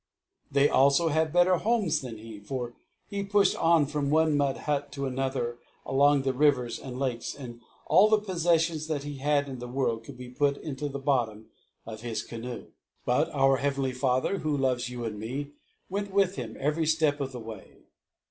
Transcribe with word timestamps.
They 0.49 0.67
also 0.67 1.09
have 1.09 1.31
better 1.31 1.57
homes 1.57 2.01
than 2.01 2.17
he, 2.17 2.39
for 2.39 2.73
he 3.07 3.21
pushed 3.23 3.55
on 3.57 3.85
from 3.85 4.09
one 4.09 4.35
mud 4.35 4.57
hut 4.61 4.91
to 4.93 5.05
another 5.05 5.59
along 5.85 6.23
the 6.23 6.33
rivers 6.33 6.79
and 6.79 6.97
lakes, 6.97 7.35
and 7.35 7.61
all 7.85 8.09
the 8.09 8.17
possessions 8.17 8.87
that 8.87 9.03
he 9.03 9.17
had 9.19 9.47
in 9.47 9.59
the 9.59 9.67
world 9.67 10.03
could 10.03 10.17
be 10.17 10.31
put 10.31 10.57
into 10.57 10.89
the 10.89 10.97
bottom 10.97 11.51
of 11.85 12.01
his 12.01 12.23
canoe. 12.23 12.69
But 13.05 13.29
our 13.29 13.57
Heavenly 13.57 13.93
Father, 13.93 14.39
Who 14.39 14.57
loves 14.57 14.89
you 14.89 15.05
and 15.05 15.19
me, 15.19 15.51
went 15.87 16.11
with 16.11 16.35
him 16.35 16.57
every 16.59 16.87
step 16.87 17.21
of 17.21 17.31
the 17.31 17.39
way. 17.39 17.83